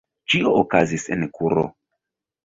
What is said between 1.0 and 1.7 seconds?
en kuro.